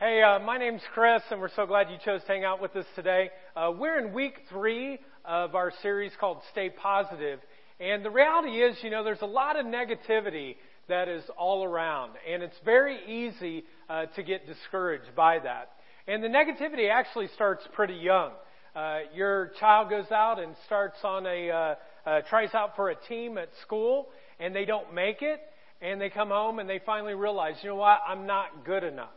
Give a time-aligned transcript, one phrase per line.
[0.00, 2.76] Hey, uh, my name's Chris, and we're so glad you chose to hang out with
[2.76, 3.30] us today.
[3.56, 7.40] Uh, we're in week three of our series called Stay Positive.
[7.80, 10.54] And the reality is, you know, there's a lot of negativity
[10.88, 15.72] that is all around, and it's very easy uh, to get discouraged by that.
[16.06, 18.30] And the negativity actually starts pretty young.
[18.76, 21.74] Uh, your child goes out and starts on a, uh,
[22.08, 25.40] uh, tries out for a team at school, and they don't make it,
[25.82, 29.10] and they come home and they finally realize, you know what, I'm not good enough.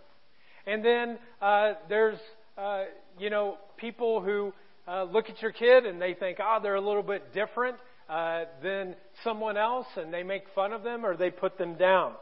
[0.67, 2.19] And then uh, there's,
[2.57, 2.83] uh,
[3.19, 4.53] you know, people who
[4.87, 7.77] uh, look at your kid and they think, oh, they're a little bit different
[8.09, 12.13] uh, than someone else, and they make fun of them or they put them down.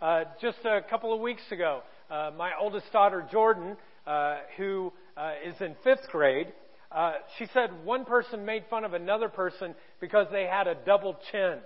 [0.00, 5.32] Uh, just a couple of weeks ago, uh, my oldest daughter, Jordan, uh, who uh,
[5.44, 6.52] is in fifth grade,
[6.92, 11.16] uh, she said one person made fun of another person because they had a double
[11.32, 11.58] chin.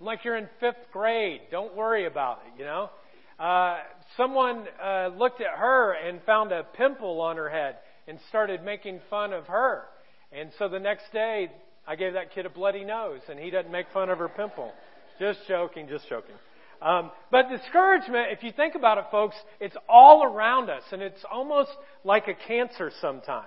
[0.00, 1.40] I'm like, you're in fifth grade.
[1.50, 2.90] Don't worry about it, you know?
[3.38, 3.78] Uh,
[4.16, 9.00] someone uh, looked at her and found a pimple on her head and started making
[9.08, 9.84] fun of her.
[10.32, 11.50] And so the next day,
[11.86, 14.72] I gave that kid a bloody nose, and he doesn't make fun of her pimple.
[15.18, 16.34] Just joking, just joking.
[16.80, 21.24] Um, but discouragement, if you think about it, folks, it's all around us, and it's
[21.30, 21.70] almost
[22.04, 23.46] like a cancer sometimes.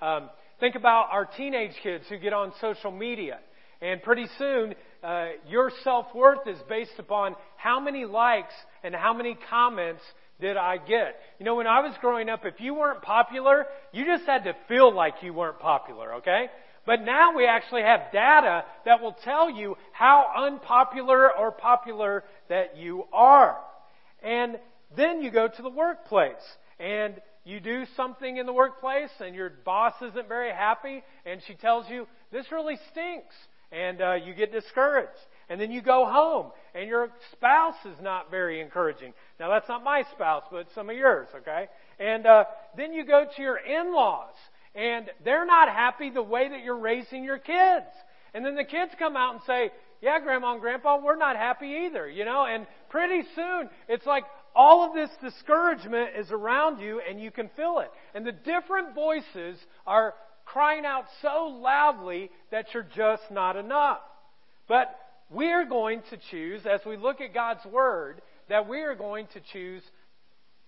[0.00, 3.38] Um, think about our teenage kids who get on social media,
[3.80, 9.12] and pretty soon uh, your self worth is based upon how many likes and how
[9.12, 10.02] many comments
[10.40, 11.16] did I get.
[11.38, 14.54] You know, when I was growing up, if you weren't popular, you just had to
[14.68, 16.46] feel like you weren't popular, okay?
[16.84, 22.76] But now we actually have data that will tell you how unpopular or popular that
[22.76, 23.56] you are.
[24.22, 24.58] And
[24.96, 26.34] then you go to the workplace
[26.78, 27.14] and
[27.44, 31.88] you do something in the workplace and your boss isn't very happy and she tells
[31.88, 33.34] you, this really stinks.
[33.72, 35.18] And uh, you get discouraged.
[35.48, 39.12] And then you go home and your spouse is not very encouraging.
[39.40, 41.66] Now that's not my spouse, but some of yours, okay?
[41.98, 42.44] And uh,
[42.76, 44.34] then you go to your in-laws
[44.74, 47.86] and they're not happy the way that you're raising your kids.
[48.34, 49.70] And then the kids come out and say,
[50.00, 52.46] yeah, grandma and grandpa, we're not happy either, you know?
[52.46, 57.50] And pretty soon it's like all of this discouragement is around you and you can
[57.56, 57.90] feel it.
[58.14, 60.14] And the different voices are
[60.44, 64.00] crying out so loudly that you're just not enough.
[64.68, 64.94] But
[65.30, 69.40] we're going to choose, as we look at God's Word, that we are going to
[69.52, 69.82] choose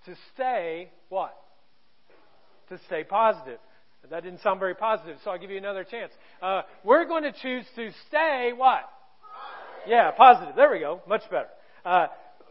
[0.07, 1.35] to stay what?
[2.71, 3.59] To stay positive.
[4.11, 6.13] That didn't sound very positive, so I'll give you another chance.
[6.43, 8.83] Uh, we're going to choose to stay what?
[9.23, 9.89] Positive.
[9.89, 10.57] Yeah, positive.
[10.57, 11.01] There we go.
[11.09, 11.49] Much better.
[11.85, 12.09] Uh,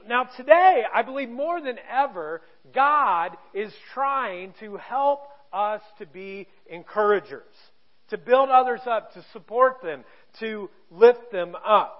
[0.07, 2.41] now today, I believe more than ever,
[2.73, 5.22] God is trying to help
[5.53, 7.53] us to be encouragers,
[8.09, 10.03] to build others up, to support them,
[10.39, 11.99] to lift them up.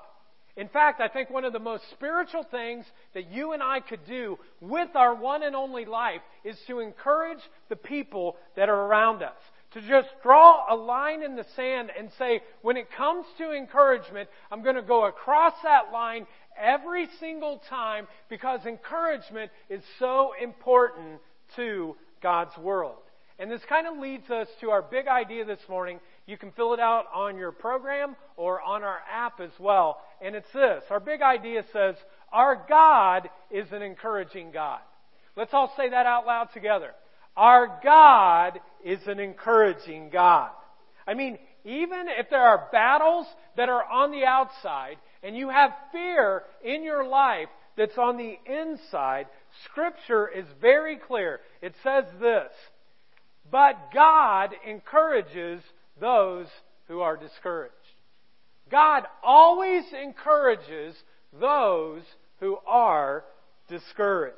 [0.56, 4.06] In fact, I think one of the most spiritual things that you and I could
[4.06, 9.24] do with our one and only life is to encourage the people that are around
[9.24, 9.38] us.
[9.74, 14.30] To just draw a line in the sand and say, when it comes to encouragement,
[14.52, 21.20] I'm going to go across that line every single time because encouragement is so important
[21.56, 23.02] to God's world.
[23.44, 26.00] And this kind of leads us to our big idea this morning.
[26.28, 30.00] You can fill it out on your program or on our app as well.
[30.22, 30.82] And it's this.
[30.90, 31.96] Our big idea says,
[32.32, 34.80] our God is an encouraging God.
[35.36, 36.92] Let's all say that out loud together.
[37.36, 40.52] Our God is an encouraging God.
[41.06, 43.28] I mean, even if there are battles
[43.58, 48.38] that are on the outside and you have fear in your life that's on the
[48.46, 49.28] inside,
[49.66, 51.42] Scripture is very clear.
[51.62, 52.54] It says this,
[53.54, 55.62] but God encourages
[56.02, 56.48] those
[56.88, 57.76] who are discouraged.
[58.72, 60.96] God always encourages
[61.40, 62.02] those
[62.40, 63.24] who are
[63.70, 64.38] discouraged.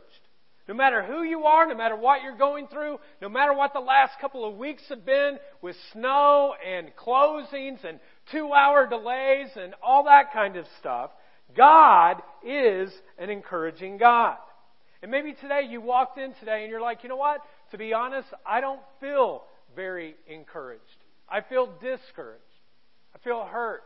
[0.67, 3.79] No matter who you are, no matter what you're going through, no matter what the
[3.79, 8.01] last couple of weeks have been with snow and closings and
[8.33, 11.11] two hour delays and all that kind of stuff,
[11.55, 14.35] God is an encouraging God.
[15.01, 17.41] And maybe today you walked in today and you're like, you know what?
[17.71, 19.43] To be honest, I don't feel
[19.75, 20.81] very encouraged.
[21.29, 22.41] I feel discouraged.
[23.13, 23.83] I feel hurt.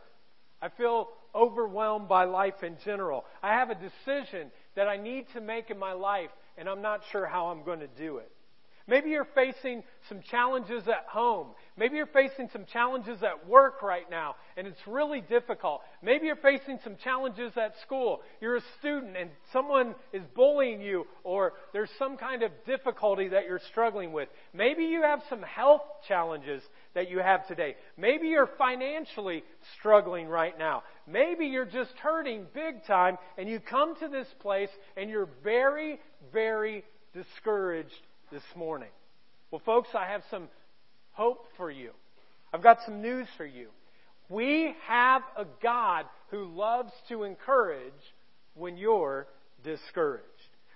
[0.62, 3.24] I feel overwhelmed by life in general.
[3.42, 7.02] I have a decision that I need to make in my life, and I'm not
[7.10, 8.30] sure how I'm going to do it.
[8.90, 11.50] Maybe you're facing some challenges at home.
[11.76, 15.82] Maybe you're facing some challenges at work right now, and it's really difficult.
[16.02, 18.20] Maybe you're facing some challenges at school.
[18.40, 23.44] You're a student, and someone is bullying you, or there's some kind of difficulty that
[23.46, 24.28] you're struggling with.
[24.52, 26.60] Maybe you have some health challenges
[26.94, 27.76] that you have today.
[27.96, 29.44] Maybe you're financially
[29.78, 30.82] struggling right now.
[31.06, 36.00] Maybe you're just hurting big time, and you come to this place and you're very,
[36.32, 36.82] very
[37.14, 37.94] discouraged
[38.30, 38.90] this morning?
[39.50, 40.48] Well, folks, I have some
[41.12, 41.90] hope for you.
[42.52, 43.68] I've got some news for you.
[44.28, 47.92] We have a God who loves to encourage
[48.54, 49.26] when you're
[49.64, 50.24] discouraged.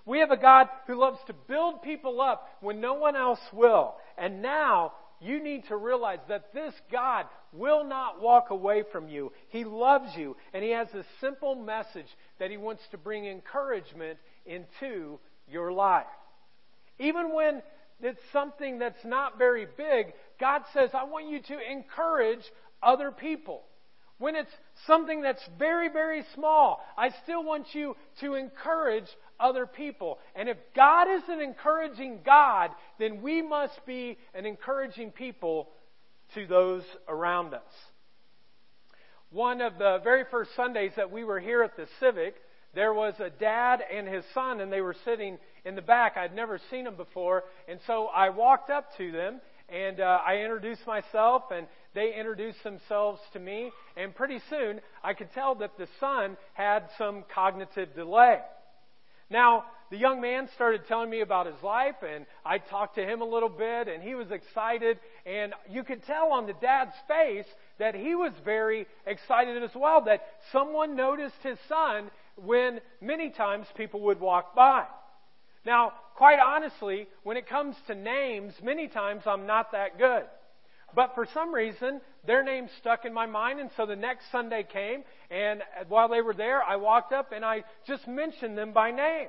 [0.05, 3.95] We have a God who loves to build people up when no one else will.
[4.17, 9.31] And now you need to realize that this God will not walk away from you.
[9.49, 12.07] He loves you, and He has a simple message
[12.39, 15.17] that He wants to bring encouragement into
[15.49, 16.05] your life.
[16.99, 17.61] Even when
[18.01, 22.43] it's something that's not very big, God says, I want you to encourage
[22.81, 23.63] other people.
[24.17, 24.51] When it's
[24.87, 29.07] something that's very, very small, I still want you to encourage
[29.39, 30.19] other people.
[30.35, 35.69] And if God is an encouraging God, then we must be an encouraging people
[36.33, 37.61] to those around us.
[39.31, 42.35] One of the very first Sundays that we were here at the Civic,
[42.73, 46.15] there was a dad and his son, and they were sitting in the back.
[46.15, 50.37] I'd never seen them before, and so I walked up to them and uh, I
[50.37, 53.71] introduced myself, and they introduced themselves to me.
[53.97, 58.39] And pretty soon, I could tell that the son had some cognitive delay.
[59.29, 63.21] Now, the young man started telling me about his life, and I talked to him
[63.21, 64.99] a little bit, and he was excited.
[65.25, 67.47] And you could tell on the dad's face
[67.79, 70.21] that he was very excited as well, that
[70.51, 74.85] someone noticed his son when many times people would walk by.
[75.65, 80.23] Now, quite honestly, when it comes to names, many times I'm not that good.
[80.93, 84.63] But for some reason, their name stuck in my mind, and so the next Sunday
[84.63, 88.91] came, and while they were there, I walked up and I just mentioned them by
[88.91, 89.27] name.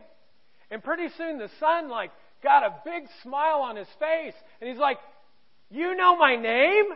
[0.70, 2.12] And pretty soon the son, like,
[2.42, 4.98] got a big smile on his face, and he's like,
[5.70, 6.86] You know my name?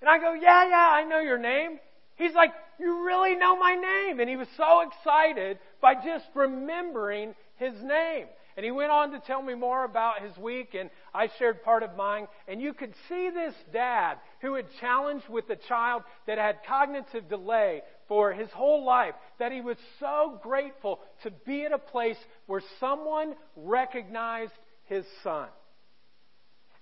[0.00, 1.78] And I go, Yeah, yeah, I know your name.
[2.16, 4.18] He's like, You really know my name?
[4.18, 8.26] And he was so excited by just remembering his name.
[8.56, 11.82] And he went on to tell me more about his week, and I shared part
[11.82, 12.28] of mine.
[12.46, 17.28] And you could see this dad who had challenged with a child that had cognitive
[17.28, 22.18] delay for his whole life, that he was so grateful to be at a place
[22.46, 24.52] where someone recognized
[24.84, 25.48] his son.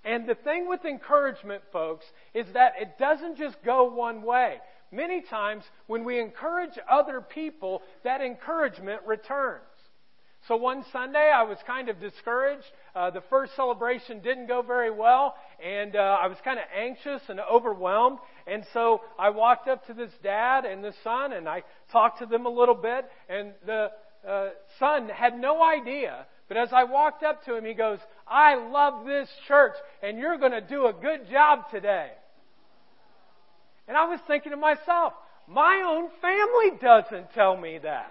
[0.05, 2.05] And the thing with encouragement, folks,
[2.35, 4.59] is that it doesn't just go one way.
[4.91, 9.63] Many times, when we encourage other people, that encouragement returns.
[10.49, 12.65] So one Sunday, I was kind of discouraged.
[12.97, 17.23] Uh, the first celebration didn't go very well, and uh, I was kind of anxious
[17.29, 18.19] and overwhelmed.
[18.49, 21.63] And so I walked up to this dad and the son, and I
[21.93, 23.05] talked to them a little bit.
[23.29, 23.91] And the
[24.29, 24.49] uh,
[24.81, 29.07] son had no idea, but as I walked up to him, he goes, "I love
[29.07, 32.11] this church, and you're going to do a good job today."
[33.87, 35.13] And I was thinking to myself,
[35.47, 38.11] my own family doesn't tell me that.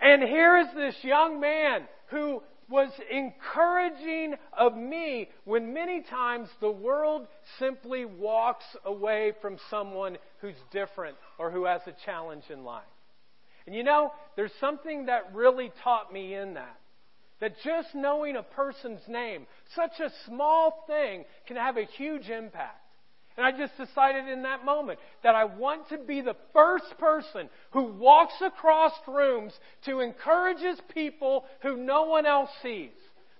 [0.00, 6.70] And here is this young man who was encouraging of me when many times the
[6.70, 7.26] world
[7.58, 12.82] simply walks away from someone who's different or who has a challenge in life.
[13.66, 16.78] And you know, there's something that really taught me in that.
[17.40, 22.80] That just knowing a person's name, such a small thing, can have a huge impact.
[23.36, 27.50] And I just decided in that moment that I want to be the first person
[27.72, 29.52] who walks across rooms
[29.84, 32.92] to encourages people who no one else sees.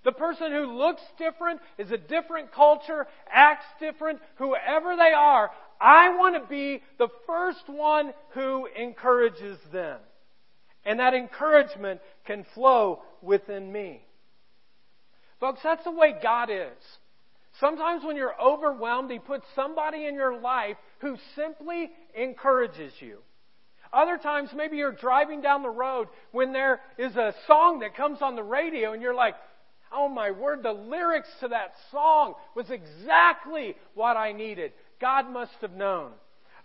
[0.03, 5.51] The person who looks different, is a different culture, acts different, whoever they are,
[5.81, 9.99] I want to be the first one who encourages them.
[10.85, 14.01] And that encouragement can flow within me.
[15.39, 16.83] Folks, that's the way God is.
[17.59, 23.19] Sometimes when you're overwhelmed, He puts somebody in your life who simply encourages you.
[23.91, 28.21] Other times, maybe you're driving down the road when there is a song that comes
[28.21, 29.35] on the radio and you're like,
[29.91, 34.73] oh my word, the lyrics to that song was exactly what I needed.
[34.99, 36.11] God must have known.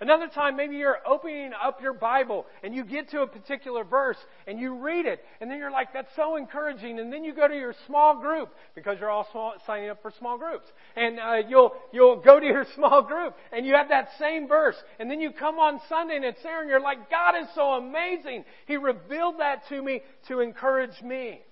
[0.02, 4.16] Another time, maybe you're opening up your Bible and you get to a particular verse
[4.48, 6.98] and you read it, and then you're like, that's so encouraging.
[6.98, 10.12] And then you go to your small group because you're all small, signing up for
[10.18, 10.66] small groups.
[10.96, 14.74] And uh, you'll, you'll go to your small group and you have that same verse.
[14.98, 17.74] And then you come on Sunday and it's there and you're like, God is so
[17.74, 18.44] amazing.
[18.66, 21.42] He revealed that to me to encourage me.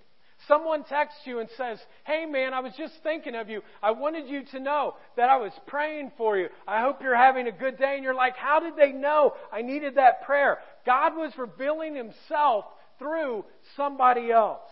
[0.49, 3.63] Someone texts you and says, Hey man, I was just thinking of you.
[3.83, 6.49] I wanted you to know that I was praying for you.
[6.67, 7.95] I hope you're having a good day.
[7.95, 10.59] And you're like, How did they know I needed that prayer?
[10.87, 12.65] God was revealing Himself
[12.99, 13.45] through
[13.77, 14.69] somebody else.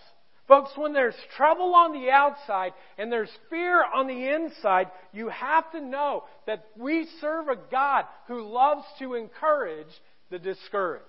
[0.48, 5.70] Folks, when there's trouble on the outside and there's fear on the inside, you have
[5.72, 9.86] to know that we serve a God who loves to encourage
[10.30, 11.04] the discouraged.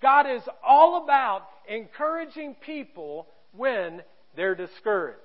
[0.00, 4.02] God is all about encouraging people when
[4.36, 5.18] they're discouraged.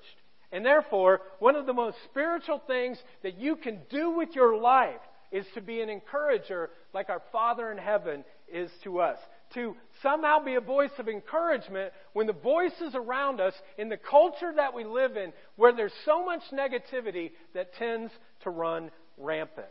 [0.52, 5.02] And therefore, one of the most spiritual things that you can do with your life
[5.32, 9.18] is to be an encourager like our Father in heaven is to us.
[9.56, 14.54] To somehow be a voice of encouragement when the voices around us in the culture
[14.56, 18.12] that we live in, where there's so much negativity that tends
[18.44, 19.68] to run rampant.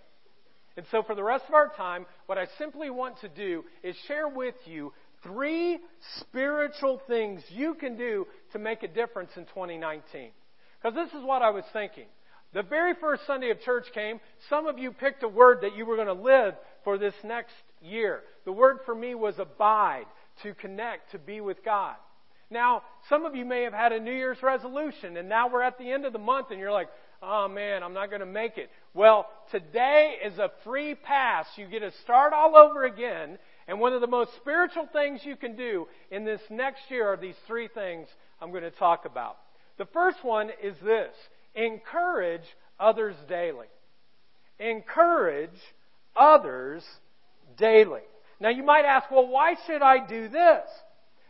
[0.76, 3.96] And so, for the rest of our time, what I simply want to do is
[4.06, 4.92] share with you
[5.22, 5.78] three
[6.20, 10.30] spiritual things you can do to make a difference in 2019.
[10.80, 12.06] Because this is what I was thinking.
[12.54, 15.84] The very first Sunday of church came, some of you picked a word that you
[15.84, 18.22] were going to live for this next year.
[18.44, 20.06] The word for me was abide,
[20.42, 21.96] to connect, to be with God.
[22.50, 25.78] Now, some of you may have had a New Year's resolution, and now we're at
[25.78, 26.88] the end of the month, and you're like,
[27.22, 28.70] oh man, I'm not going to make it.
[28.92, 31.46] Well, today is a free pass.
[31.56, 33.38] You get to start all over again.
[33.66, 37.16] And one of the most spiritual things you can do in this next year are
[37.16, 38.08] these three things
[38.40, 39.36] I'm going to talk about.
[39.78, 41.12] The first one is this
[41.54, 42.44] encourage
[42.78, 43.66] others daily.
[44.58, 45.50] Encourage
[46.16, 46.84] others
[47.56, 48.02] daily.
[48.40, 50.64] Now you might ask, well, why should I do this?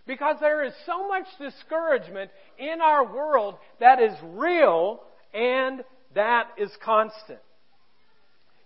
[0.07, 5.01] Because there is so much discouragement in our world that is real
[5.33, 5.83] and
[6.15, 7.39] that is constant.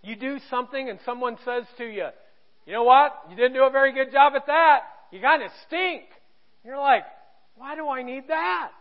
[0.01, 2.07] You do something and someone says to you,
[2.65, 3.13] you know what?
[3.29, 4.81] You didn't do a very good job at that.
[5.11, 6.03] You kind of stink.
[6.63, 7.03] You're like,
[7.59, 8.71] why do I need that?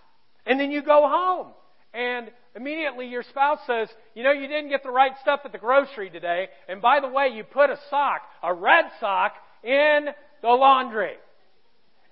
[0.47, 1.49] And then you go home
[1.93, 5.59] and immediately your spouse says, you know, you didn't get the right stuff at the
[5.59, 6.47] grocery today.
[6.69, 9.33] And by the way, you put a sock, a red sock,
[9.65, 10.07] in
[10.43, 11.17] the laundry.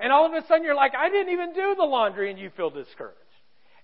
[0.01, 2.51] And all of a sudden you're like, I didn't even do the laundry and you
[2.57, 3.17] feel discouraged.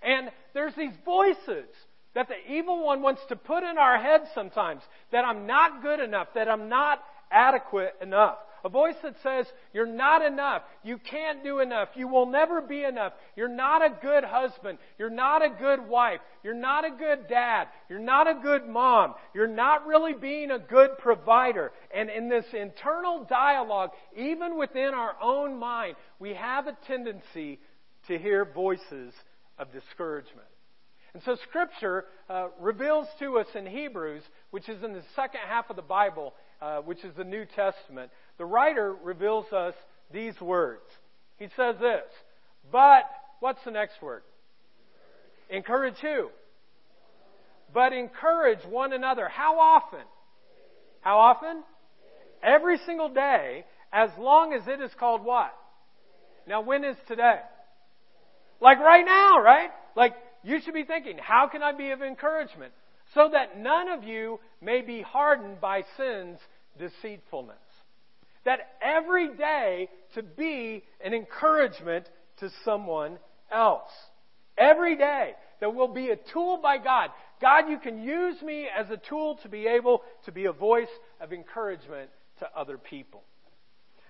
[0.02, 1.68] And there's these voices
[2.16, 6.00] that the evil one wants to put in our heads sometimes that I'm not good
[6.00, 8.38] enough, that I'm not adequate enough.
[8.64, 10.62] A voice that says, You're not enough.
[10.83, 11.88] You can't do enough.
[11.95, 13.12] You will never be enough.
[13.37, 14.78] You're not a good husband.
[14.99, 16.21] You're not a good wife.
[16.45, 17.69] You're not a good dad.
[17.88, 19.14] You're not a good mom.
[19.35, 21.73] You're not really being a good provider.
[21.95, 27.59] And in this internal dialogue, even within our own mind, we have a tendency
[28.09, 29.12] to hear voices
[29.59, 30.47] of discouragement.
[31.14, 35.69] And so Scripture uh, reveals to us in Hebrews, which is in the second half
[35.69, 39.74] of the Bible, uh, which is the New Testament, the writer reveals us
[40.12, 40.82] these words.
[41.38, 42.04] He says this,
[42.70, 43.04] but
[43.40, 44.22] what's the next word?
[45.50, 46.28] Encourage who?
[47.74, 49.28] But encourage one another.
[49.28, 50.04] How often?
[51.00, 51.62] How often?
[52.42, 55.54] Every single day, as long as it is called what?
[56.46, 57.40] Now, when is today?
[58.60, 59.70] Like right now, right?
[59.96, 62.72] Like you should be thinking, how can I be of encouragement?
[63.14, 66.38] So that none of you may be hardened by sin's
[66.78, 67.56] deceitfulness.
[68.44, 72.08] That every day to be an encouragement
[72.40, 73.18] to someone
[73.50, 73.90] else.
[74.58, 77.11] Every day that will be a tool by God.
[77.40, 80.88] God, you can use me as a tool to be able to be a voice
[81.20, 83.22] of encouragement to other people.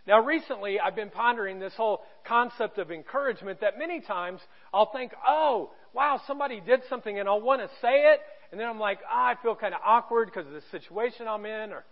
[0.06, 4.40] Now, recently, I've been pondering this whole concept of encouragement that many times
[4.74, 8.20] I'll think, oh, wow, somebody did something and I'll want to say it.
[8.50, 11.46] And then I'm like, oh, I feel kind of awkward because of the situation I'm
[11.46, 11.72] in.
[11.72, 11.84] Or,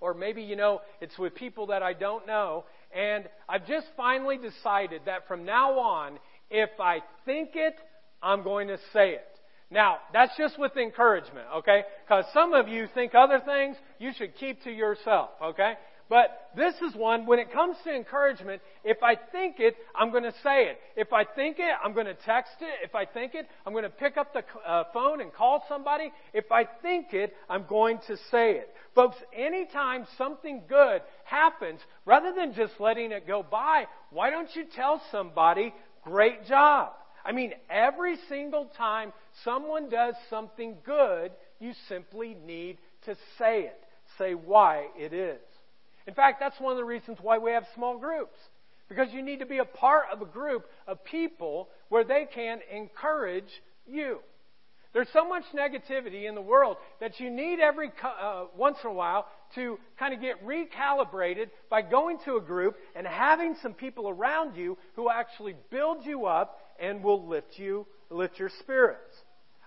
[0.00, 2.64] or maybe, you know, it's with people that I don't know.
[2.94, 6.18] And I've just finally decided that from now on,
[6.50, 7.74] if I think it,
[8.22, 9.26] I'm going to say it.
[9.70, 11.84] Now, that's just with encouragement, okay?
[12.04, 15.74] Because some of you think other things you should keep to yourself, okay?
[16.10, 20.24] But this is one, when it comes to encouragement, if I think it, I'm going
[20.24, 20.80] to say it.
[20.96, 22.84] If I think it, I'm going to text it.
[22.84, 26.10] If I think it, I'm going to pick up the uh, phone and call somebody.
[26.34, 28.74] If I think it, I'm going to say it.
[28.92, 34.64] Folks, anytime something good happens, rather than just letting it go by, why don't you
[34.74, 36.90] tell somebody, great job?
[37.24, 39.12] I mean, every single time
[39.44, 43.80] someone does something good, you simply need to say it.
[44.18, 45.38] Say why it is.
[46.10, 48.36] In fact, that's one of the reasons why we have small groups.
[48.88, 52.58] Because you need to be a part of a group of people where they can
[52.74, 54.18] encourage you.
[54.92, 58.92] There's so much negativity in the world that you need every uh, once in a
[58.92, 64.08] while to kind of get recalibrated by going to a group and having some people
[64.08, 69.14] around you who actually build you up and will lift you, lift your spirits.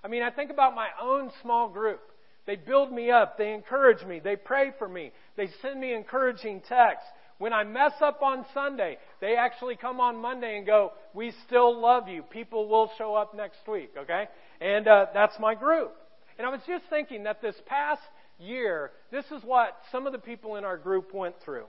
[0.04, 2.02] I mean, I think about my own small group.
[2.46, 3.38] They build me up.
[3.38, 4.20] They encourage me.
[4.20, 5.12] They pray for me.
[5.38, 7.10] They send me encouraging texts.
[7.38, 11.80] When I mess up on Sunday, they actually come on Monday and go, We still
[11.80, 12.22] love you.
[12.24, 14.26] People will show up next week, okay?
[14.62, 15.94] And uh, that's my group.
[16.38, 18.02] And I was just thinking that this past
[18.40, 21.66] year, this is what some of the people in our group went through.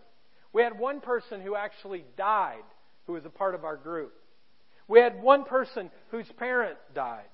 [0.52, 2.62] We had one person who actually died
[3.06, 4.14] who was a part of our group.
[4.88, 7.28] We had one person whose parent died.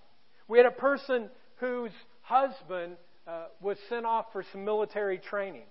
[0.48, 1.92] We had a person whose
[2.22, 5.66] husband uh, was sent off for some military training.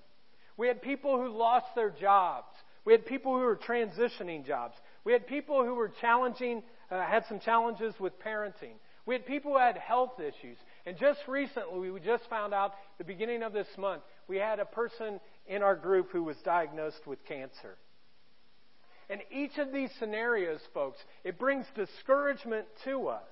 [0.57, 2.47] We had people who lost their jobs.
[2.85, 4.75] We had people who were transitioning jobs.
[5.03, 8.73] We had people who were challenging, uh, had some challenges with parenting.
[9.05, 10.57] We had people who had health issues.
[10.85, 14.65] And just recently, we just found out, the beginning of this month, we had a
[14.65, 17.77] person in our group who was diagnosed with cancer.
[19.09, 23.27] And each of these scenarios, folks, it brings discouragement to us.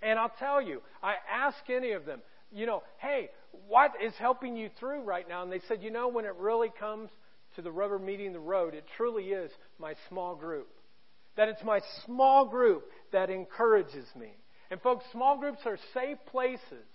[0.00, 2.20] And I'll tell you, I ask any of them,
[2.52, 3.30] you know, hey,
[3.68, 5.42] what is helping you through right now?
[5.42, 7.10] And they said, you know, when it really comes
[7.56, 10.68] to the rubber meeting the road, it truly is my small group.
[11.36, 14.32] That it's my small group that encourages me.
[14.70, 16.86] And folks, small groups are safe places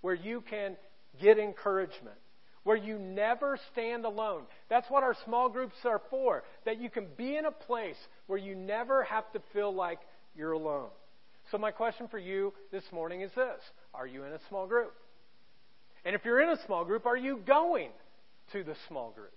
[0.00, 0.76] where you can
[1.20, 2.16] get encouragement,
[2.64, 4.42] where you never stand alone.
[4.68, 8.38] That's what our small groups are for, that you can be in a place where
[8.38, 10.00] you never have to feel like
[10.34, 10.88] you're alone.
[11.52, 13.60] So, my question for you this morning is this
[13.92, 14.94] Are you in a small group?
[16.02, 17.90] And if you're in a small group, are you going
[18.52, 19.34] to the small group?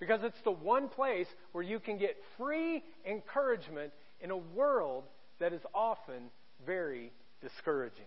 [0.00, 5.04] Because it's the one place where you can get free encouragement in a world
[5.38, 6.30] that is often
[6.66, 8.06] very discouraging.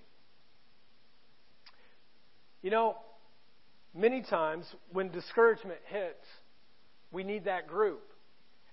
[2.64, 2.98] You know,
[3.96, 6.26] many times when discouragement hits,
[7.12, 8.02] we need that group.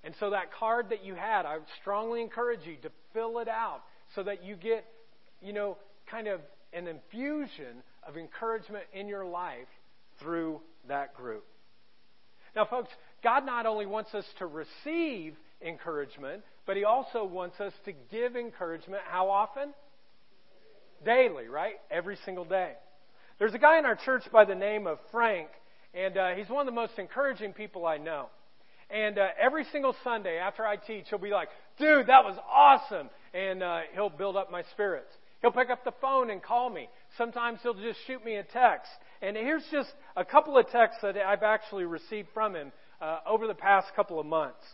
[0.02, 3.82] And so that card that you had, I strongly encourage you to fill it out
[4.14, 4.84] so that you get,
[5.42, 5.76] you know,
[6.10, 6.40] kind of
[6.72, 9.68] an infusion of encouragement in your life
[10.20, 11.44] through that group.
[12.54, 12.90] Now, folks,
[13.22, 18.36] God not only wants us to receive encouragement, but He also wants us to give
[18.36, 19.02] encouragement.
[19.06, 19.74] How often?
[21.04, 21.74] Daily, right?
[21.90, 22.72] Every single day.
[23.38, 25.48] There's a guy in our church by the name of Frank,
[25.92, 28.28] and uh, he's one of the most encouraging people I know.
[28.90, 33.10] And uh, every single Sunday after I teach, he'll be like, dude, that was awesome.
[33.34, 35.10] And uh, he'll build up my spirits.
[35.42, 36.88] He'll pick up the phone and call me.
[37.18, 38.90] Sometimes he'll just shoot me a text.
[39.20, 43.46] And here's just a couple of texts that I've actually received from him uh, over
[43.46, 44.64] the past couple of months.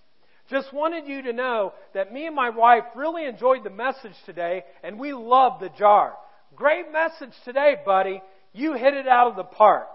[0.49, 4.65] Just wanted you to know that me and my wife really enjoyed the message today,
[4.83, 6.15] and we love the jar.
[6.55, 8.21] Great message today, buddy.
[8.53, 9.89] You hit it out of the park.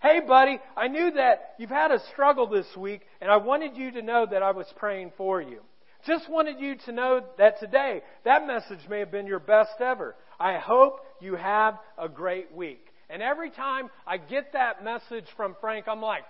[0.00, 3.92] Hey, buddy, I knew that you've had a struggle this week, and I wanted you
[3.92, 5.60] to know that I was praying for you.
[6.06, 10.16] Just wanted you to know that today, that message may have been your best ever.
[10.38, 12.84] I hope you have a great week.
[13.08, 16.22] And every time I get that message from Frank, I'm like,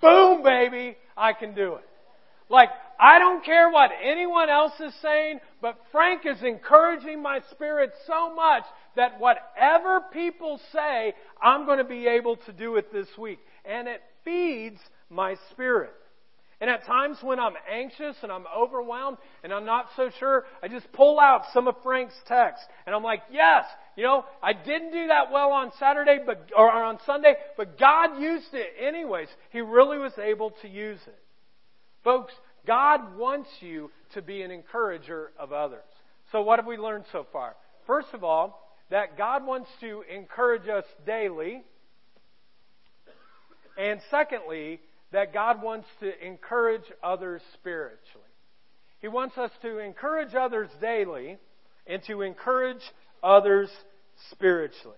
[0.00, 1.84] boom, baby, I can do it.
[2.48, 7.90] Like, I don't care what anyone else is saying, but Frank is encouraging my spirit
[8.06, 8.62] so much
[8.96, 11.12] that whatever people say,
[11.42, 13.40] I'm going to be able to do it this week.
[13.66, 15.92] And it feeds my spirit.
[16.60, 20.66] And at times when I'm anxious and I'm overwhelmed and I'm not so sure, I
[20.66, 23.64] just pull out some of Frank's text and I'm like, yes,
[23.96, 28.20] you know, I didn't do that well on Saturday, but, or on Sunday, but God
[28.20, 29.28] used it anyways.
[29.50, 31.18] He really was able to use it.
[32.02, 32.32] Folks,
[32.66, 35.80] God wants you to be an encourager of others.
[36.32, 37.54] So what have we learned so far?
[37.86, 41.62] First of all, that God wants to encourage us daily.
[43.78, 44.80] And secondly,
[45.12, 48.24] that God wants to encourage others spiritually.
[49.00, 51.38] He wants us to encourage others daily
[51.86, 52.82] and to encourage
[53.22, 53.70] others
[54.30, 54.96] spiritually.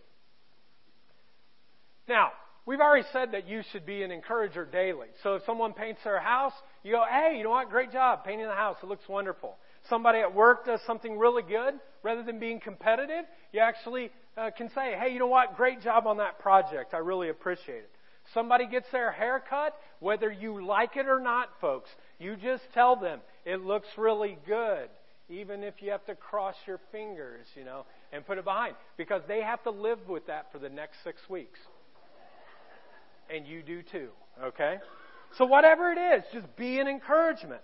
[2.08, 2.30] Now,
[2.66, 5.08] we've already said that you should be an encourager daily.
[5.22, 7.70] So if someone paints their house, you go, hey, you know what?
[7.70, 8.76] Great job painting the house.
[8.82, 9.56] It looks wonderful.
[9.88, 11.74] Somebody at work does something really good.
[12.02, 15.56] Rather than being competitive, you actually uh, can say, hey, you know what?
[15.56, 16.94] Great job on that project.
[16.94, 17.90] I really appreciate it.
[18.34, 22.96] Somebody gets their hair cut, whether you like it or not, folks, you just tell
[22.96, 24.88] them, it looks really good,
[25.28, 28.74] even if you have to cross your fingers, you know, and put it behind.
[28.96, 31.58] Because they have to live with that for the next six weeks.
[33.34, 34.08] And you do too,
[34.42, 34.76] okay?
[35.38, 37.62] So whatever it is, just be an encouragement.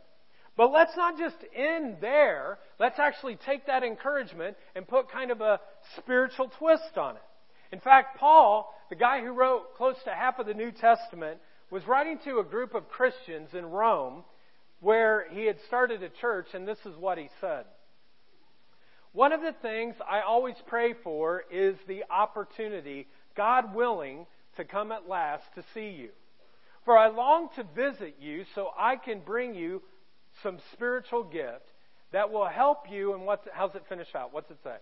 [0.57, 2.59] But let's not just end there.
[2.81, 5.61] Let's actually take that encouragement and put kind of a
[5.99, 7.23] spiritual twist on it.
[7.73, 11.87] In fact, Paul, the guy who wrote close to half of the New Testament, was
[11.87, 14.25] writing to a group of Christians in Rome
[14.81, 17.65] where he had started a church, and this is what he said.
[19.13, 24.93] One of the things I always pray for is the opportunity, God willing, to come
[24.93, 26.11] at last to see you.
[26.85, 29.83] For I long to visit you so I can bring you
[30.43, 31.65] some spiritual gift
[32.13, 33.15] that will help you.
[33.15, 33.45] And what?
[33.53, 34.33] How's it finish out?
[34.33, 34.77] What's it say?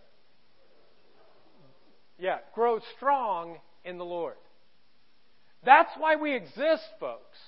[2.19, 4.37] Yeah, grow strong in the Lord.
[5.65, 7.39] That's why we exist, folks,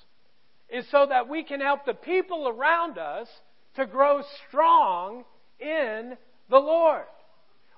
[0.69, 3.29] is so that we can help the people around us
[3.77, 5.25] to grow strong
[5.61, 6.17] in
[6.49, 7.05] the Lord.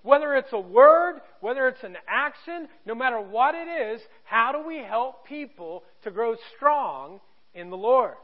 [0.03, 4.67] Whether it's a word, whether it's an action, no matter what it is, how do
[4.67, 7.21] we help people to grow strong
[7.53, 8.15] in the Lord?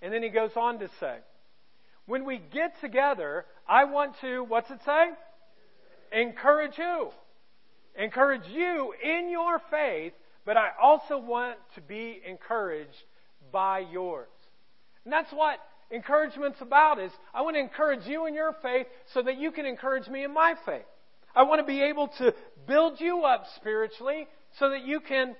[0.00, 1.18] And then he goes on to say,
[2.06, 5.10] when we get together, I want to, what's it say?
[6.18, 7.10] Encourage you.
[7.98, 10.12] Encourage you in your faith,
[10.46, 13.02] but I also want to be encouraged
[13.52, 14.28] by yours.
[15.04, 15.58] And that's what
[15.90, 19.66] encouragement's about is I want to encourage you in your faith so that you can
[19.66, 20.84] encourage me in my faith.
[21.34, 22.34] I want to be able to
[22.66, 25.34] build you up spiritually so that you can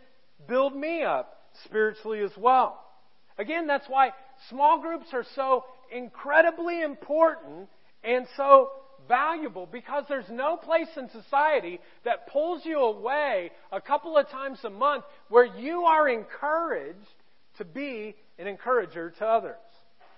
[0.48, 2.84] build me up spiritually as well.
[3.38, 4.10] Again, that's why
[4.48, 7.68] small groups are so incredibly important
[8.02, 8.70] and so
[9.08, 14.58] valuable because there's no place in society that pulls you away a couple of times
[14.64, 16.98] a month where you are encouraged
[17.56, 19.56] to be an encourager to others.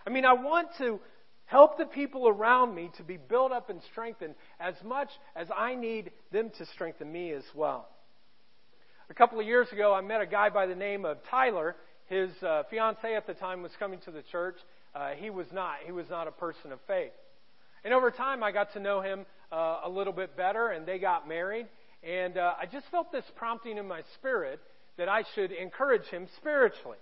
[0.07, 1.01] I mean, I want to
[1.47, 5.75] help the people around me to be built up and strengthened as much as I
[5.75, 7.89] need them to strengthen me as well.
[9.11, 11.75] A couple of years ago, I met a guy by the name of Tyler.
[12.07, 14.57] His uh, fiance at the time was coming to the church.
[14.95, 15.77] Uh, he was not.
[15.85, 17.11] He was not a person of faith.
[17.85, 20.99] And over time, I got to know him uh, a little bit better, and they
[20.99, 21.67] got married.
[22.03, 24.61] And uh, I just felt this prompting in my spirit
[24.97, 26.99] that I should encourage him spiritually.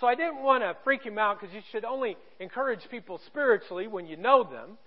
[0.00, 3.86] So I didn't want to freak him out because you should only encourage people spiritually
[3.88, 4.78] when you know them.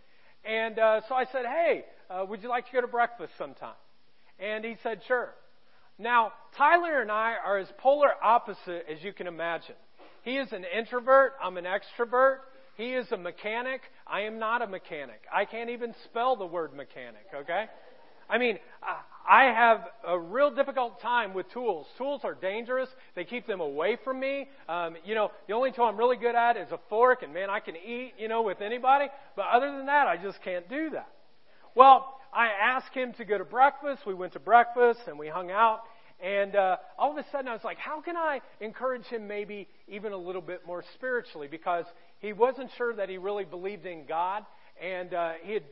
[0.46, 3.76] And uh, so I said, hey, uh, would you like to go to breakfast sometime?
[4.40, 5.34] And he said, sure.
[6.00, 9.76] Now, Tyler and I are as polar opposite as you can imagine.
[10.24, 11.34] He is an introvert.
[11.44, 12.38] I'm an extrovert.
[12.82, 13.82] He is a mechanic.
[14.08, 15.22] I am not a mechanic.
[15.32, 17.66] I can't even spell the word mechanic, okay?
[18.28, 18.58] I mean,
[19.30, 21.86] I have a real difficult time with tools.
[22.00, 22.90] Tools are dangerous.
[23.16, 24.50] They keep them away from me.
[24.68, 27.52] Um, you know, the only tool I'm really good at is a fork, and man,
[27.52, 29.10] I can eat, you know, with anybody.
[29.36, 31.10] But other than that, I just can't do that.
[31.76, 34.08] Well, I asked him to go to breakfast.
[34.08, 35.82] We went to breakfast and we hung out.
[36.20, 39.68] And uh, all of a sudden, I was like, how can I encourage him maybe
[39.88, 41.48] even a little bit more spiritually?
[41.50, 41.86] Because
[42.22, 44.46] he wasn't sure that he really believed in God,
[44.82, 45.64] and uh, he had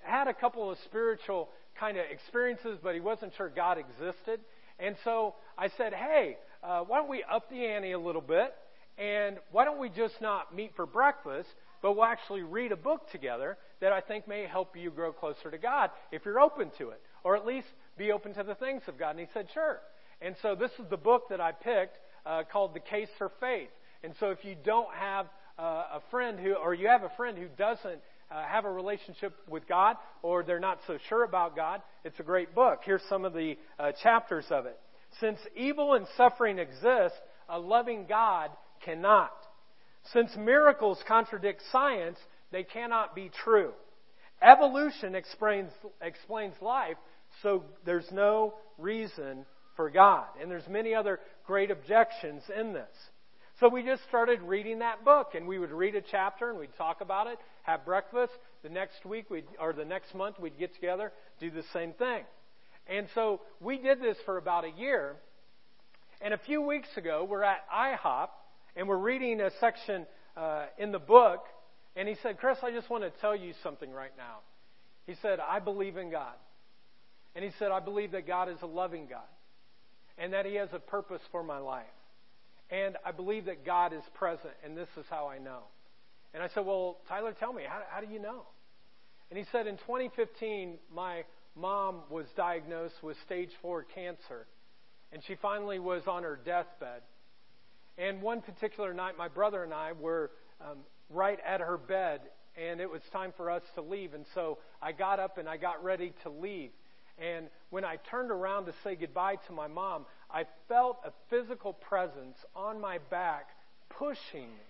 [0.00, 4.40] had a couple of spiritual kind of experiences, but he wasn't sure God existed.
[4.78, 8.54] And so I said, hey, uh, why don't we up the ante a little bit?
[8.96, 11.48] And why don't we just not meet for breakfast,
[11.82, 15.50] but we'll actually read a book together that I think may help you grow closer
[15.50, 18.82] to God if you're open to it, or at least be open to the things
[18.88, 19.10] of God.
[19.10, 19.80] And he said, sure.
[20.20, 23.70] And so this is the book that I picked uh, called The Case for Faith.
[24.02, 25.26] And so if you don't have
[25.58, 29.34] uh, a friend who, or you have a friend who doesn't uh, have a relationship
[29.48, 32.80] with God or they're not so sure about God, it's a great book.
[32.84, 34.78] Here's some of the uh, chapters of it.
[35.20, 37.14] Since evil and suffering exist,
[37.48, 38.50] a loving God
[38.84, 39.32] cannot.
[40.12, 42.18] Since miracles contradict science,
[42.52, 43.72] they cannot be true.
[44.40, 46.96] Evolution explains, explains life,
[47.42, 49.44] so there's no reason
[49.74, 50.26] for God.
[50.40, 52.88] And there's many other great objections in this.
[53.60, 56.76] So we just started reading that book, and we would read a chapter and we'd
[56.76, 58.32] talk about it, have breakfast.
[58.62, 62.22] The next week, we'd, or the next month, we'd get together, do the same thing.
[62.86, 65.16] And so we did this for about a year.
[66.20, 68.28] And a few weeks ago, we're at IHOP,
[68.76, 71.40] and we're reading a section uh, in the book.
[71.96, 74.38] And he said, Chris, I just want to tell you something right now.
[75.06, 76.34] He said, I believe in God.
[77.34, 79.26] And he said, I believe that God is a loving God
[80.18, 81.86] and that He has a purpose for my life.
[82.70, 85.60] And I believe that God is present, and this is how I know.
[86.34, 88.42] And I said, Well, Tyler, tell me, how, how do you know?
[89.30, 91.24] And he said, In 2015, my
[91.56, 94.46] mom was diagnosed with stage four cancer,
[95.12, 97.02] and she finally was on her deathbed.
[97.96, 100.78] And one particular night, my brother and I were um,
[101.10, 102.20] right at her bed,
[102.56, 104.14] and it was time for us to leave.
[104.14, 106.70] And so I got up and I got ready to leave.
[107.20, 111.72] And when I turned around to say goodbye to my mom, I felt a physical
[111.72, 113.48] presence on my back
[113.90, 114.68] pushing me.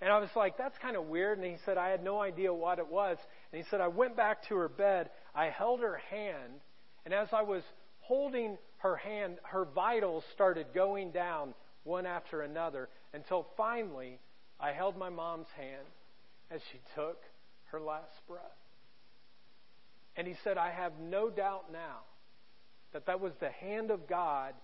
[0.00, 1.38] And I was like, that's kind of weird.
[1.38, 3.16] And he said, I had no idea what it was.
[3.52, 5.10] And he said, I went back to her bed.
[5.34, 6.60] I held her hand.
[7.04, 7.62] And as I was
[8.00, 14.18] holding her hand, her vitals started going down one after another until finally
[14.60, 15.86] I held my mom's hand
[16.50, 17.22] as she took
[17.66, 18.42] her last breath.
[20.16, 22.00] And he said, I have no doubt now
[22.92, 24.54] that that was the hand of God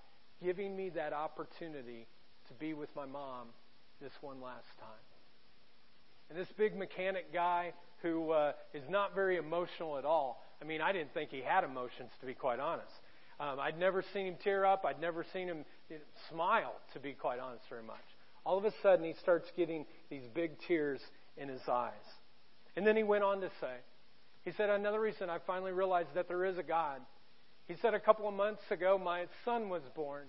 [0.42, 2.06] giving me that opportunity
[2.48, 3.48] to be with my mom
[4.00, 4.88] this one last time.
[6.28, 10.42] And this big mechanic guy who uh, is not very emotional at all.
[10.62, 12.92] I mean, I didn't think he had emotions, to be quite honest.
[13.40, 14.84] Um, I'd never seen him tear up.
[14.84, 15.64] I'd never seen him
[16.30, 17.96] smile, to be quite honest, very much.
[18.44, 21.00] All of a sudden, he starts getting these big tears
[21.36, 21.92] in his eyes.
[22.76, 23.74] And then he went on to say,
[24.50, 27.00] He said, Another reason I finally realized that there is a God.
[27.68, 30.24] He said, A couple of months ago, my son was born.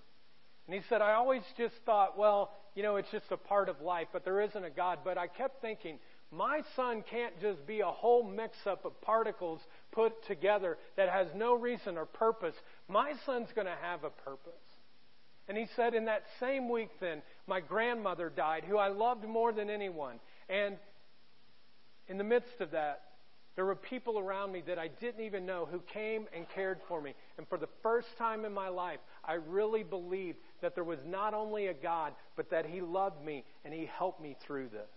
[0.68, 3.82] And he said, I always just thought, well, you know, it's just a part of
[3.82, 5.00] life, but there isn't a God.
[5.04, 5.98] But I kept thinking,
[6.32, 9.60] my son can't just be a whole mix up of particles
[9.92, 12.54] put together that has no reason or purpose.
[12.88, 14.54] My son's going to have a purpose.
[15.48, 19.52] And he said, in that same week, then, my grandmother died, who I loved more
[19.52, 20.20] than anyone.
[20.48, 20.78] And
[22.08, 23.02] in the midst of that,
[23.56, 27.02] there were people around me that I didn't even know who came and cared for
[27.02, 27.14] me.
[27.38, 31.34] And for the first time in my life, I really believed that there was not
[31.34, 34.90] only a God, but that He loved me and He helped me through this.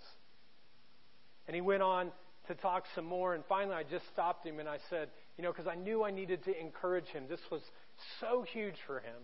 [1.47, 2.11] And he went on
[2.49, 3.35] to talk some more.
[3.35, 6.11] And finally, I just stopped him and I said, you know, because I knew I
[6.11, 7.25] needed to encourage him.
[7.29, 7.63] This was
[8.21, 9.21] so huge for him.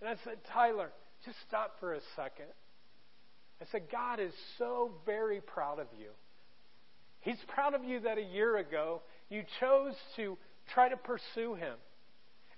[0.00, 0.90] And I said, Tyler,
[1.24, 2.46] just stop for a second.
[3.60, 6.10] I said, God is so very proud of you.
[7.20, 10.38] He's proud of you that a year ago you chose to
[10.72, 11.74] try to pursue him.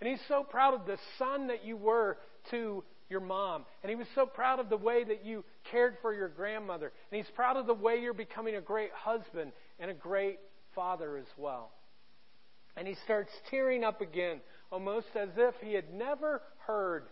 [0.00, 2.18] And he's so proud of the son that you were
[2.50, 3.64] to your mom.
[3.82, 6.92] And he was so proud of the way that you cared for your grandmother.
[7.10, 10.38] And he's proud of the way you're becoming a great husband and a great
[10.74, 11.70] father as well.
[12.76, 17.04] And he starts tearing up again, almost as if he had never heard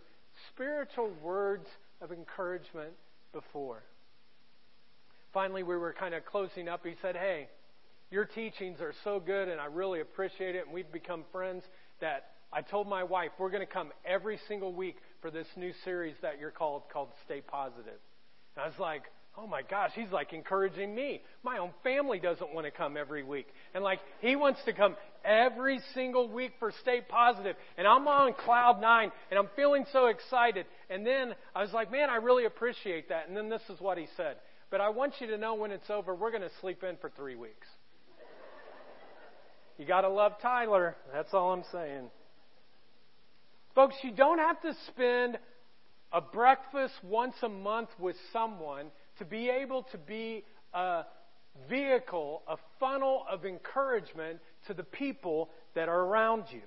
[0.49, 1.67] spiritual words
[2.01, 2.93] of encouragement
[3.31, 3.83] before.
[5.33, 6.85] Finally, we were kind of closing up.
[6.85, 7.47] He said, Hey,
[8.09, 10.65] your teachings are so good, and I really appreciate it.
[10.65, 11.63] And we've become friends
[12.01, 15.71] that I told my wife we're going to come every single week for this new
[15.85, 17.99] series that you're called called Stay Positive.
[18.55, 19.03] And I was like,
[19.37, 21.21] oh my gosh, he's like encouraging me.
[21.43, 23.47] My own family doesn't want to come every week.
[23.73, 27.55] And like, he wants to come every single week for Stay Positive.
[27.77, 30.65] And I'm on cloud nine and I'm feeling so excited.
[30.89, 33.29] And then I was like, man, I really appreciate that.
[33.29, 34.35] And then this is what he said.
[34.71, 37.09] But I want you to know when it's over, we're going to sleep in for
[37.09, 37.67] three weeks.
[39.77, 40.95] You got to love Tyler.
[41.13, 42.09] That's all I'm saying.
[43.75, 45.37] Folks, you don't have to spend
[46.13, 48.87] a breakfast once a month with someone
[49.19, 51.03] to be able to be a
[51.69, 56.61] vehicle, a funnel of encouragement to the people that are around you.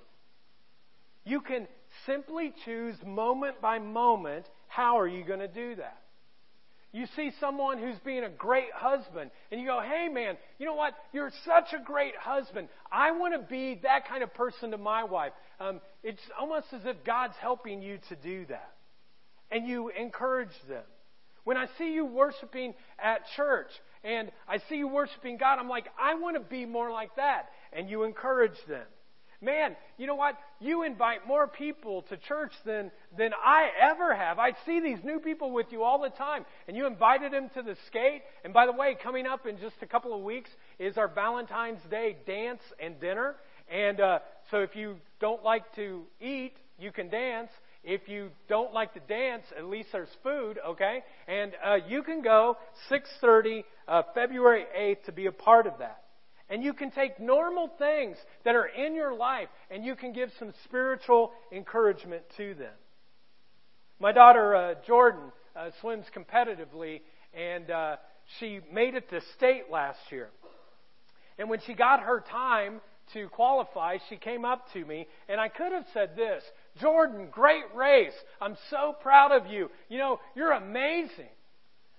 [1.23, 1.67] You can
[2.05, 6.04] simply choose moment by moment how are you going to do that.
[6.95, 10.75] You see someone who's being a great husband, and you go, hey man, you know
[10.75, 10.93] what?
[11.11, 12.69] You're such a great husband.
[12.89, 15.33] I want to be that kind of person to my wife.
[15.59, 18.71] Um, it's almost as if God's helping you to do that.
[19.51, 20.85] And you encourage them.
[21.43, 23.71] When I see you worshiping at church
[24.05, 27.49] and I see you worshiping God, I'm like, I want to be more like that.
[27.73, 28.85] And you encourage them.
[29.45, 30.35] Man, you know what?
[30.59, 34.39] You invite more people to church than, than I ever have.
[34.39, 36.45] I see these new people with you all the time.
[36.67, 38.23] And you invited them to the skate.
[38.43, 41.81] And by the way, coming up in just a couple of weeks is our Valentine's
[41.91, 43.35] Day dance and dinner.
[43.71, 47.51] And uh, so if you don't like to eat, you can dance.
[47.83, 51.03] If you don't like to dance, at least there's food, okay?
[51.27, 52.57] And uh, you can go
[52.89, 56.04] 6:30 uh, February 8th to be a part of that.
[56.49, 60.29] And you can take normal things that are in your life and you can give
[60.37, 62.73] some spiritual encouragement to them.
[63.99, 67.01] My daughter, uh, Jordan, uh, swims competitively
[67.33, 67.95] and uh,
[68.39, 70.29] she made it to state last year.
[71.37, 72.79] And when she got her time
[73.13, 76.43] to qualify, she came up to me and I could have said this
[76.79, 78.13] Jordan, great race.
[78.39, 79.71] I'm so proud of you.
[79.89, 81.29] You know, you're amazing.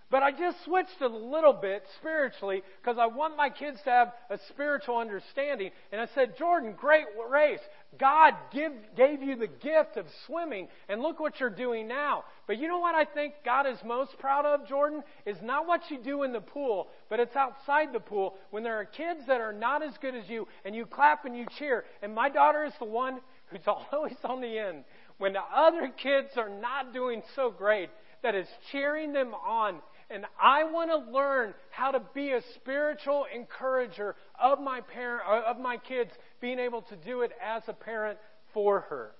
[0.08, 4.12] But I just switched a little bit spiritually because I want my kids to have
[4.30, 5.72] a spiritual understanding.
[5.90, 7.60] And I said, Jordan, great race.
[7.98, 12.24] God give, gave you the gift of swimming, and look what you're doing now.
[12.46, 15.02] But you know what I think God is most proud of, Jordan?
[15.24, 18.78] Is not what you do in the pool, but it's outside the pool when there
[18.78, 21.84] are kids that are not as good as you, and you clap and you cheer.
[22.00, 24.84] And my daughter is the one who's always on the end.
[25.18, 27.88] When the other kids are not doing so great,
[28.22, 33.26] that is cheering them on and I want to learn how to be a spiritual
[33.34, 37.72] encourager of my parent, uh, of my kids, being able to do it as a
[37.72, 38.18] parent
[38.54, 39.12] for her.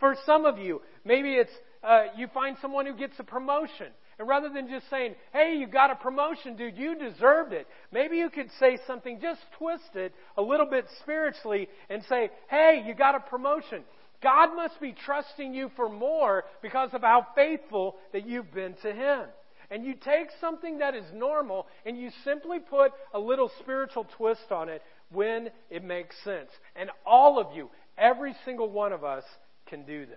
[0.00, 3.88] For some of you, maybe it's uh, you find someone who gets a promotion.
[4.18, 8.16] And rather than just saying, hey, you got a promotion, dude, you deserved it, maybe
[8.16, 12.94] you could say something, just twist it a little bit spiritually and say, hey, you
[12.94, 13.82] got a promotion.
[14.22, 18.92] God must be trusting you for more because of how faithful that you've been to
[18.92, 19.26] Him
[19.74, 24.52] and you take something that is normal and you simply put a little spiritual twist
[24.52, 26.48] on it when it makes sense.
[26.76, 29.24] And all of you, every single one of us,
[29.66, 30.16] can do this.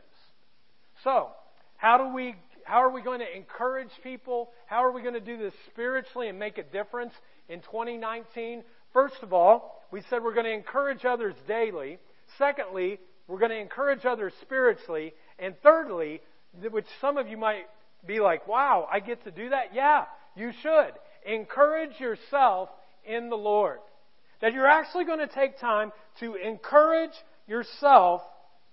[1.04, 1.30] So,
[1.78, 4.52] how do we how are we going to encourage people?
[4.68, 7.14] How are we going to do this spiritually and make a difference
[7.50, 8.62] in 2019?
[8.94, 11.98] First of all, we said we're going to encourage others daily.
[12.38, 15.14] Secondly, we're going to encourage others spiritually.
[15.40, 16.22] And thirdly,
[16.70, 17.64] which some of you might
[18.06, 19.74] be like, wow, I get to do that?
[19.74, 20.06] Yeah,
[20.36, 20.92] you should.
[21.26, 22.70] Encourage yourself
[23.06, 23.80] in the Lord.
[24.42, 27.16] That you're actually going to take time to encourage
[27.48, 28.22] yourself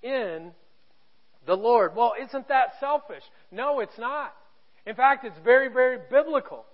[0.02, 0.52] in
[1.46, 1.96] the Lord.
[1.96, 3.22] Well, isn't that selfish?
[3.50, 4.34] No, it's not.
[4.87, 6.64] In fact, it's very, very biblical.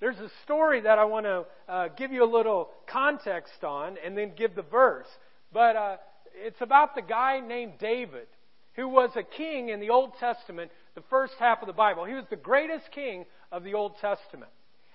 [0.00, 4.16] There's a story that I want to uh, give you a little context on and
[4.16, 5.06] then give the verse.
[5.52, 5.96] But uh,
[6.34, 8.26] it's about the guy named David,
[8.80, 12.06] who was a king in the Old Testament, the first half of the Bible.
[12.06, 14.50] He was the greatest king of the Old Testament.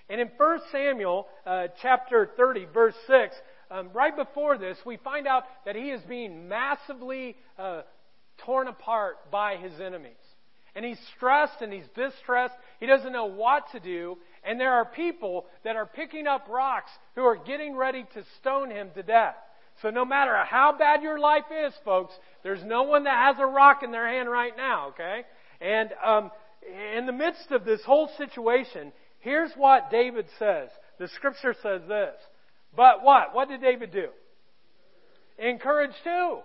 [0.09, 3.35] And in 1 Samuel uh, chapter 30, verse 6,
[3.69, 7.83] um, right before this, we find out that he is being massively uh,
[8.43, 10.13] torn apart by his enemies.
[10.75, 12.55] And he's stressed and he's distressed.
[12.79, 14.17] He doesn't know what to do.
[14.43, 18.71] And there are people that are picking up rocks who are getting ready to stone
[18.71, 19.35] him to death.
[19.81, 23.45] So no matter how bad your life is, folks, there's no one that has a
[23.45, 25.21] rock in their hand right now, okay?
[25.59, 26.31] And um,
[26.95, 30.69] in the midst of this whole situation, here's what David says.
[30.99, 32.15] The scripture says this.
[32.75, 33.33] But what?
[33.33, 34.07] What did David do?
[35.37, 36.39] Encouraged too.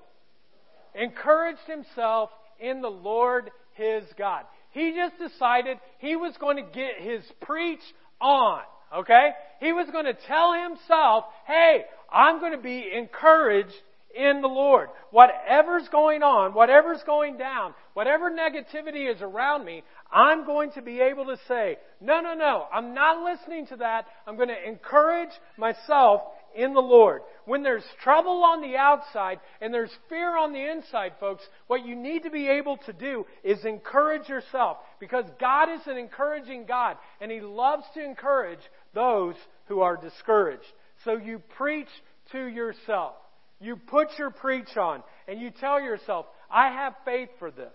[0.94, 4.44] Encouraged himself in the Lord his God.
[4.72, 7.80] He just decided he was going to get his preach
[8.20, 8.62] on.
[8.96, 9.30] Okay?
[9.60, 13.74] He was going to tell himself, hey, I'm going to be encouraged
[14.14, 14.88] in the Lord.
[15.10, 21.00] Whatever's going on, whatever's going down, whatever negativity is around me, I'm going to be
[21.00, 24.06] able to say, no, no, no, I'm not listening to that.
[24.26, 26.22] I'm going to encourage myself
[26.56, 27.22] in the Lord.
[27.44, 31.94] When there's trouble on the outside and there's fear on the inside, folks, what you
[31.94, 36.96] need to be able to do is encourage yourself because God is an encouraging God
[37.20, 38.60] and He loves to encourage
[38.94, 40.64] those who are discouraged.
[41.04, 41.88] So you preach
[42.32, 43.14] to yourself.
[43.60, 47.72] You put your preach on and you tell yourself, I have faith for this.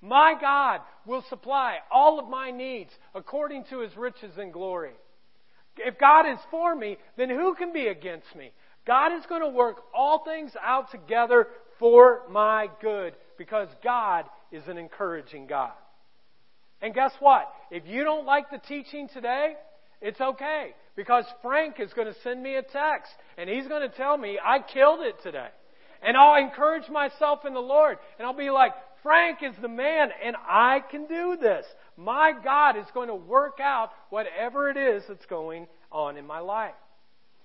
[0.00, 4.92] My God will supply all of my needs according to his riches and glory.
[5.78, 8.52] If God is for me, then who can be against me?
[8.86, 14.62] God is going to work all things out together for my good because God is
[14.68, 15.72] an encouraging God.
[16.80, 17.50] And guess what?
[17.70, 19.54] If you don't like the teaching today,
[20.00, 23.96] it's okay because Frank is going to send me a text and he's going to
[23.96, 25.48] tell me I killed it today.
[26.02, 30.10] And I'll encourage myself in the Lord and I'll be like, Frank is the man
[30.24, 31.64] and I can do this.
[31.96, 36.40] My God is going to work out whatever it is that's going on in my
[36.40, 36.74] life.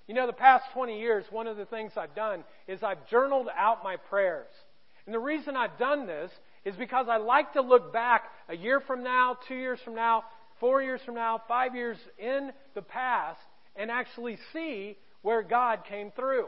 [0.08, 3.48] You know, the past 20 years, one of the things I've done is I've journaled
[3.56, 4.50] out my prayers.
[5.06, 6.32] And the reason I've done this
[6.66, 10.24] is because I like to look back a year from now, two years from now,
[10.62, 13.41] four years from now, five years in the past,
[13.76, 16.45] and actually see where God came through.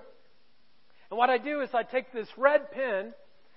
[1.09, 3.13] And what I do is I take this red pen,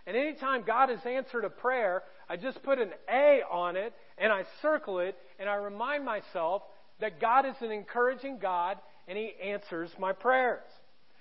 [0.06, 4.32] and anytime God has answered a prayer, I just put an A on it, and
[4.32, 6.62] I circle it, and I remind myself
[7.00, 10.64] that God is an encouraging God, and He answers my prayers.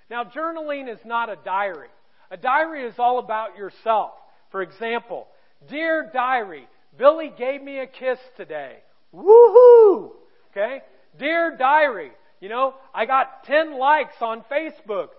[0.10, 1.90] Now, journaling is not a diary.
[2.32, 4.12] A diary is all about yourself.
[4.52, 5.28] For example,
[5.70, 6.68] Dear Diary,
[6.98, 8.78] Billy gave me a kiss today.
[9.16, 10.12] Woohoo!
[10.52, 10.82] Okay?
[11.18, 15.10] Dear Diary, you know, I got 10 likes on Facebook.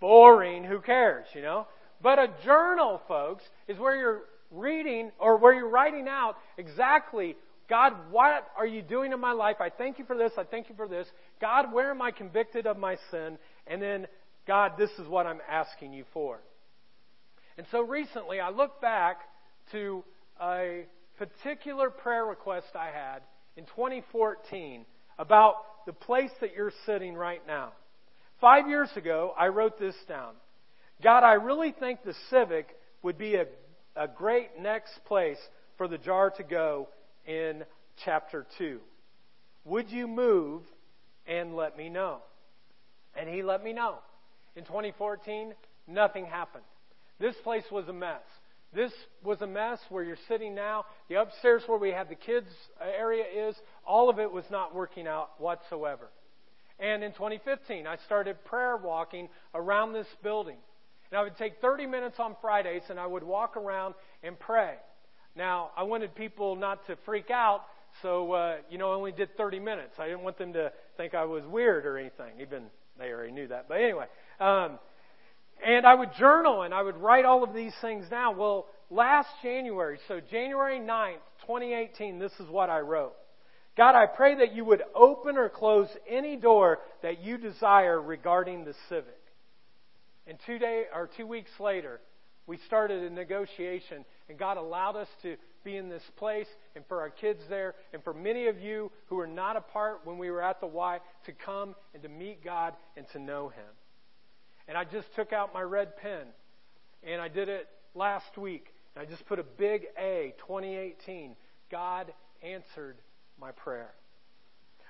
[0.00, 1.66] Boring, who cares, you know?
[2.02, 7.36] But a journal, folks, is where you're reading or where you're writing out exactly
[7.68, 9.56] God, what are you doing in my life?
[9.60, 10.32] I thank you for this.
[10.38, 11.06] I thank you for this.
[11.40, 13.38] God, where am I convicted of my sin?
[13.66, 14.06] And then,
[14.46, 16.38] God, this is what I'm asking you for.
[17.58, 19.18] And so recently, I look back
[19.72, 20.04] to
[20.40, 20.84] a
[21.18, 23.22] particular prayer request I had
[23.56, 24.84] in 2014
[25.18, 25.54] about
[25.86, 27.72] the place that you're sitting right now.
[28.40, 30.34] Five years ago, I wrote this down.
[31.02, 32.68] God, I really think the Civic
[33.02, 33.46] would be a,
[33.94, 35.38] a great next place
[35.78, 36.88] for the jar to go
[37.26, 37.64] in
[38.04, 38.80] chapter 2.
[39.64, 40.62] Would you move
[41.26, 42.18] and let me know?
[43.18, 43.96] And he let me know.
[44.54, 45.54] In 2014,
[45.86, 46.64] nothing happened.
[47.18, 48.22] This place was a mess.
[48.74, 48.92] This
[49.24, 50.84] was a mess where you're sitting now.
[51.08, 52.48] The upstairs where we have the kids
[52.80, 53.56] area is,
[53.86, 56.10] all of it was not working out whatsoever.
[56.78, 60.56] And in 2015, I started prayer walking around this building.
[61.10, 64.74] And I would take 30 minutes on Fridays and I would walk around and pray.
[65.34, 67.62] Now, I wanted people not to freak out,
[68.02, 69.94] so, uh, you know, I only did 30 minutes.
[69.98, 72.64] I didn't want them to think I was weird or anything, even
[72.98, 73.66] they already knew that.
[73.68, 74.06] But anyway,
[74.40, 74.78] um,
[75.64, 78.36] and I would journal and I would write all of these things down.
[78.36, 83.14] Well, last January, so January 9th, 2018, this is what I wrote.
[83.76, 88.64] God, I pray that you would open or close any door that you desire regarding
[88.64, 89.20] the Civic.
[90.26, 92.00] And two day or two weeks later,
[92.46, 97.00] we started a negotiation, and God allowed us to be in this place, and for
[97.00, 100.30] our kids there, and for many of you who were not a part when we
[100.30, 103.64] were at the Y to come and to meet God and to know Him.
[104.68, 106.26] And I just took out my red pen,
[107.02, 108.66] and I did it last week.
[108.94, 111.36] And I just put a big A, 2018.
[111.70, 112.12] God
[112.42, 112.96] answered
[113.40, 113.90] my prayer.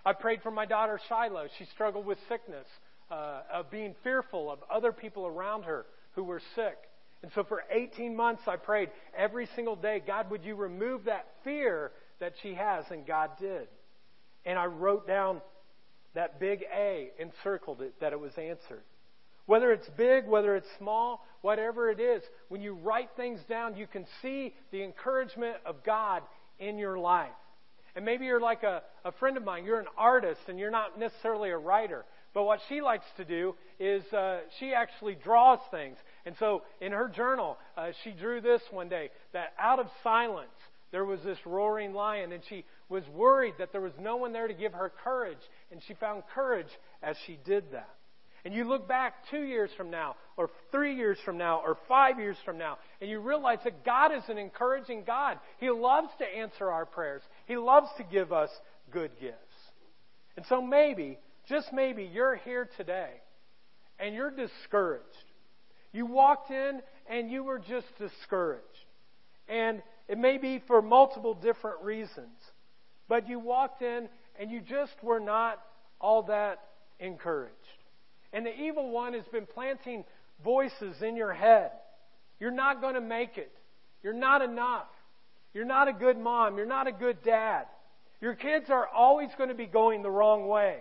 [0.04, 1.48] I prayed for my daughter Shiloh.
[1.58, 2.66] She struggled with sickness,
[3.10, 6.76] uh, of being fearful of other people around her who were sick.
[7.22, 11.26] And so for 18 months, I prayed every single day, God, would you remove that
[11.44, 12.84] fear that she has?
[12.90, 13.68] And God did.
[14.44, 15.40] And I wrote down
[16.14, 18.82] that big A and circled it that it was answered.
[19.46, 23.86] Whether it's big, whether it's small, whatever it is, when you write things down, you
[23.86, 26.22] can see the encouragement of God
[26.58, 27.30] in your life.
[27.94, 30.98] And maybe you're like a, a friend of mine, you're an artist and you're not
[30.98, 32.04] necessarily a writer.
[32.34, 35.96] But what she likes to do is uh, she actually draws things.
[36.26, 40.50] And so in her journal, uh, she drew this one day that out of silence,
[40.92, 44.48] there was this roaring lion, and she was worried that there was no one there
[44.48, 45.38] to give her courage,
[45.72, 46.68] and she found courage
[47.02, 47.95] as she did that.
[48.46, 52.20] And you look back two years from now, or three years from now, or five
[52.20, 55.40] years from now, and you realize that God is an encouraging God.
[55.58, 58.50] He loves to answer our prayers, He loves to give us
[58.92, 59.34] good gifts.
[60.36, 61.18] And so maybe,
[61.48, 63.10] just maybe, you're here today
[63.98, 65.02] and you're discouraged.
[65.92, 68.62] You walked in and you were just discouraged.
[69.48, 72.38] And it may be for multiple different reasons.
[73.08, 75.60] But you walked in and you just were not
[76.00, 76.60] all that
[77.00, 77.52] encouraged.
[78.36, 80.04] And the evil one has been planting
[80.44, 81.70] voices in your head.
[82.38, 83.50] You're not going to make it.
[84.02, 84.88] You're not enough.
[85.54, 86.58] You're not a good mom.
[86.58, 87.64] You're not a good dad.
[88.20, 90.80] Your kids are always going to be going the wrong way.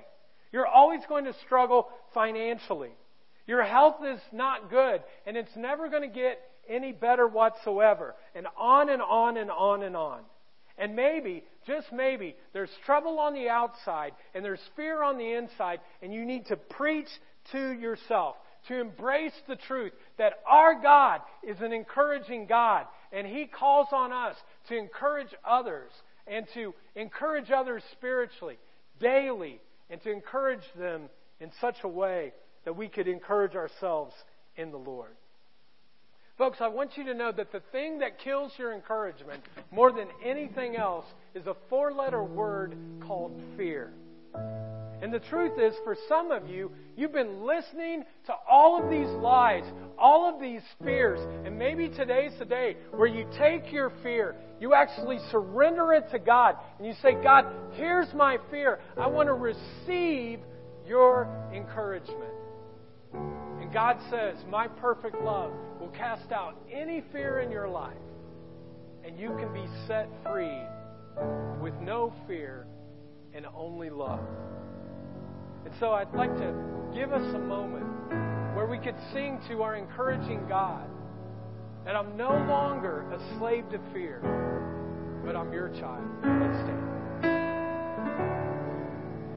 [0.51, 2.91] You're always going to struggle financially.
[3.47, 8.15] Your health is not good, and it's never going to get any better whatsoever.
[8.35, 10.19] And on and on and on and on.
[10.77, 15.79] And maybe, just maybe, there's trouble on the outside and there's fear on the inside,
[16.01, 17.07] and you need to preach
[17.51, 18.35] to yourself,
[18.67, 24.11] to embrace the truth that our God is an encouraging God, and He calls on
[24.11, 24.35] us
[24.69, 25.91] to encourage others
[26.27, 28.57] and to encourage others spiritually,
[28.99, 31.03] daily, and to encourage them
[31.39, 32.33] in such a way
[32.63, 34.13] that we could encourage ourselves
[34.57, 35.11] in the Lord.
[36.37, 39.41] Folks, I want you to know that the thing that kills your encouragement
[39.71, 42.75] more than anything else is a four letter word
[43.07, 43.91] called fear.
[45.01, 49.07] And the truth is, for some of you, you've been listening to all of these
[49.07, 49.63] lies,
[49.99, 54.73] all of these fears, and maybe today's the day where you take your fear, you
[54.73, 58.79] actually surrender it to God, and you say, God, here's my fear.
[58.97, 60.39] I want to receive
[60.87, 62.33] your encouragement.
[63.13, 67.93] And God says, My perfect love will cast out any fear in your life,
[69.05, 70.61] and you can be set free
[71.61, 72.65] with no fear
[73.35, 74.21] and only love.
[75.65, 76.53] And so I'd like to
[76.93, 77.85] give us a moment
[78.55, 80.87] where we could sing to our encouraging God
[81.83, 84.21] that I'm no longer a slave to fear,
[85.25, 86.05] but I'm your child.
[86.23, 86.94] Let's stand.